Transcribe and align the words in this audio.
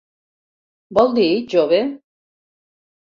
Vol 0.99 1.13
dir, 1.19 1.27
jove? 1.55 1.81